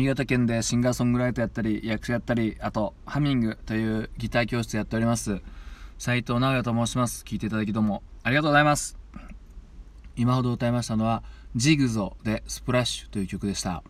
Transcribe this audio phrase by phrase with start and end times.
[0.00, 5.42] 新潟県でシンガーソングライターやったり役者やったりあとハミングというギター教室やっております。
[5.98, 7.22] 斉藤直也と申します。
[7.22, 8.96] 聞いていただきどうもありがとうございます。
[10.16, 11.22] 今ほど歌いましたのは
[11.54, 13.82] 「ジグゾ」で「スプラッシュ」という曲でした。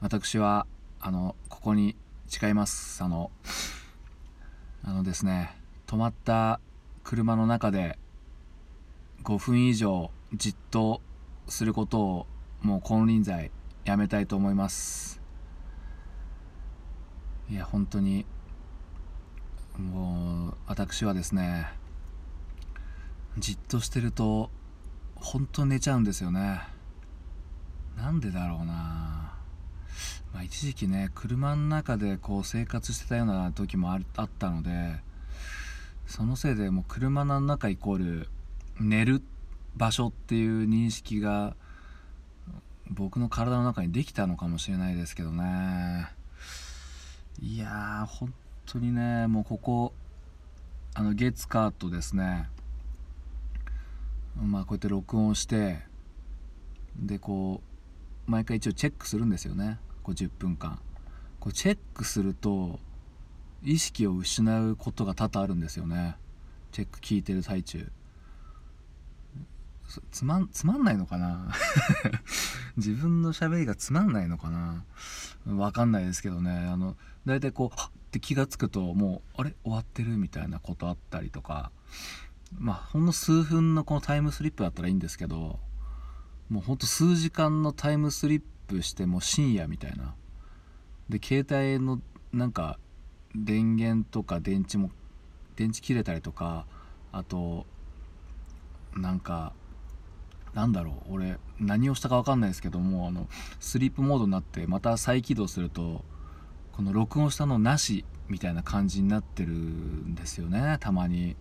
[0.00, 0.66] 私は
[0.98, 1.94] あのここに
[2.26, 3.04] 誓います。
[3.04, 3.30] あの
[4.82, 5.56] あのですね
[5.86, 6.58] 止まった
[7.04, 8.00] 車の中で
[9.22, 11.02] 5分以上じっと
[11.46, 12.26] することを
[12.62, 13.52] もう金輪際
[13.84, 15.20] やめたいと思います。
[17.48, 18.26] いや本当に
[19.78, 21.66] もう私はですね
[23.38, 24.50] じっとしてると
[25.16, 26.60] 本当寝ちゃうんですよね。
[27.96, 29.34] なんでだろうな。
[30.32, 35.00] まあ、一時期ね車の中でこう生活してたような時もあったので
[36.06, 38.28] そのせいでもう車の中イコール
[38.78, 39.22] 寝る
[39.76, 41.56] 場所っていう認識が
[42.90, 46.08] 僕の体の中にできたのかもしれないですけどね。
[47.40, 48.34] いやー本
[48.66, 49.94] 当にねもうここ
[50.94, 52.48] あの月カとですね。
[54.36, 55.78] まあこうやって録音して
[56.96, 57.62] でこ
[58.26, 59.78] う毎回一応チェックするんですよね。
[60.02, 60.80] こう10分間。
[61.38, 62.80] こうチェックすると
[63.62, 66.16] 意識を失うことが多々あるんですよね。
[66.72, 67.90] チェック聞いてる最中。
[70.10, 71.52] つまんつまんないのかな？
[72.76, 74.84] 自分の喋りがつまんないのかな？
[75.46, 76.50] わかんないですけどね。
[76.50, 76.96] あの
[77.26, 79.54] 大体こうはっって気が付くともうあれ？
[79.62, 81.70] 終わってるみたいなことあったりとか。
[82.58, 85.60] まあほんの数分のこのタイムスリップだったらいいんですけど
[86.48, 90.16] もうほんと数時間のタイムスリップしてもう深夜みたいな。
[91.08, 92.00] で携帯の
[92.32, 92.78] なんか
[93.36, 94.90] 電源とか電池も
[95.54, 96.66] 電池切れたりとか
[97.12, 97.66] あと
[98.96, 99.52] なんか
[100.54, 103.28] なんだろう俺何をしたか分かんないですけどもあの
[103.60, 106.04] スリープモードになってまた再起動すると
[106.72, 111.36] この録音したのなしみたいな感じになってるんですよねたまに。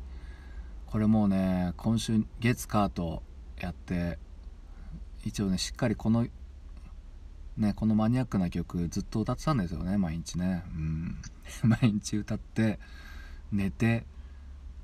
[0.88, 3.22] これもうね今週月火と
[3.60, 4.18] やって
[5.24, 6.26] 一応ねしっかりこの
[7.58, 10.64] ねこのマニアックな曲ずっと歌ってたんですよね毎日ね。
[10.76, 11.18] うん。
[11.64, 12.80] 毎日歌って
[13.52, 14.06] 寝て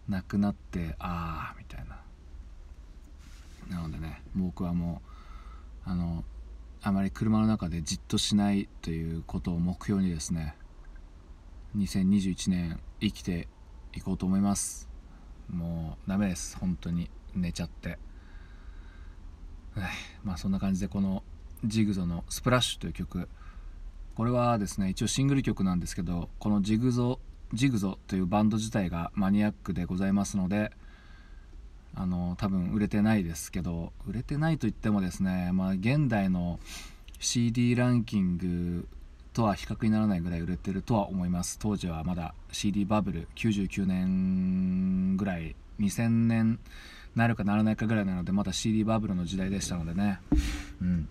[0.08, 2.05] 亡くなってああみたいな。
[3.70, 5.02] なのでね僕はも
[5.86, 6.24] うあの
[6.82, 10.56] あまり車の中でじっとしないということを目標にですね
[11.78, 13.48] 2021年生きて
[13.94, 14.90] いこうと思います。
[15.50, 16.58] もうダメです。
[16.58, 17.10] 本当に。
[17.36, 17.98] 寝ちゃって。
[20.24, 21.22] まあそんな感じでこの
[21.66, 23.28] ジグゾの「スプラッシュ」という曲。
[24.16, 27.20] これはですね一応シングル曲なんですけどこのジグゾ
[27.54, 30.72] ジグゾというバンド自体がマニアックでございますので
[31.96, 36.60] あの多分売れてないですけど売れてないと言ってもですね、まあ、現代の
[37.20, 38.88] CD ランキング
[39.34, 41.58] とは比較にならないぐらい売れてるとは思います。
[41.60, 46.60] 当時はまだ CD バブル99年ぐらい2000年
[47.16, 50.20] なるかならないかぐらいなのでまだ CD バブルの時代でしたのでね。
[50.82, 51.08] うん。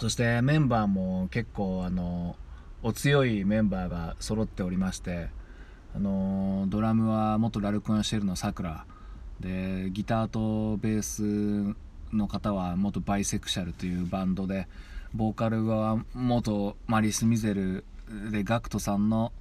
[0.00, 2.36] そしてメンバーも結構あの
[2.82, 5.28] お強いメンバーが揃っておりまして
[5.94, 8.84] あのドラムは元ラルクンシェルのさくら
[9.40, 11.76] でギターとベース
[12.14, 14.68] の方は元バイセクシャルというバンドで
[15.12, 17.84] ボーカルは元マリス・ミゼル
[18.30, 19.32] で GACKT さんの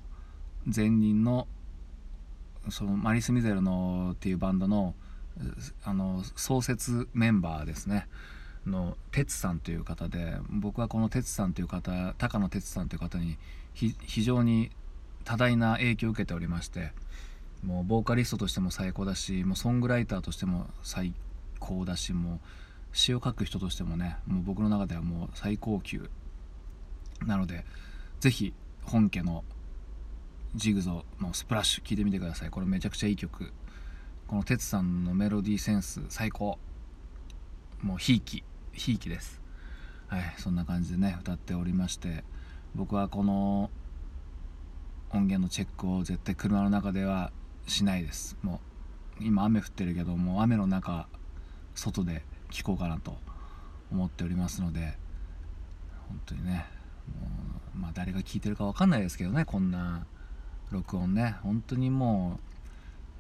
[0.74, 1.48] 前任の
[2.70, 4.96] そのマリス・ミゼルのっていうバンドの
[5.84, 8.08] あの創設メンバーですね。
[8.68, 13.38] の哲さんという方で僕はこの哲さんという方高野哲さんという方に
[13.74, 14.72] 非常に
[15.26, 16.94] 多大な影響を受けておりまして
[17.64, 21.14] もうボーカリストとしても最高だしもうソングライターとしても最
[21.60, 22.40] 高だしもう
[22.98, 26.10] 詩を書く人としてもねもう僕の中ではもう最高級
[27.26, 27.66] なので
[28.20, 28.54] 是非
[28.84, 29.44] 本家の
[30.56, 32.52] ジグゾのスプラッシュ聴いてみてください。
[32.52, 33.52] これめちゃくちゃいい曲。
[34.28, 36.60] この哲さんのメロディーセンス最高。
[37.82, 38.44] もうひいき。
[38.72, 39.42] ひいきです。
[40.08, 42.24] はいそんな感じでね歌っておりまして
[42.76, 43.72] 僕はこの
[45.10, 47.32] 音源のチェックを絶対車の中では
[47.68, 48.38] しないです。
[48.42, 48.62] も
[49.20, 51.08] う今雨降ってるけどもう雨の中
[51.76, 53.18] 外で聴こうかなと
[53.92, 54.98] 思っておりますので
[56.08, 56.66] 本当にね
[57.20, 57.28] も
[57.76, 60.06] うまあ誰が聞いてるか分かんないですけどねこんな
[60.72, 61.36] 録音ね。
[61.44, 62.40] 本当にも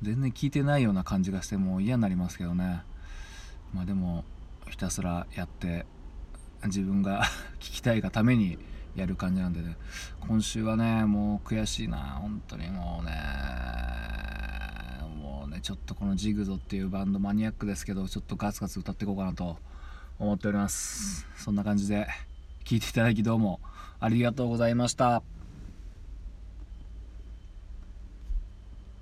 [0.02, 2.84] う全然聞いてないような感じがしてもう嫌になりますけどね。
[3.74, 4.26] まあでも
[4.70, 5.86] ひたすらやって
[6.66, 7.24] 自分が
[7.60, 8.58] 聞きたいがために
[8.96, 9.78] やる感じなんでね。
[10.20, 11.98] 今週はねもう悔しいな。
[11.98, 13.73] 本当にもうね。
[15.64, 19.56] ちょっとこのジグゾっていうバンドマニアックですけどちょっとガツガツ歌っていこうかなと
[20.20, 21.26] 思っております。
[21.38, 22.06] そんな感じで
[22.66, 23.62] 聴いていただきどうも
[24.02, 25.24] ありがとうございました。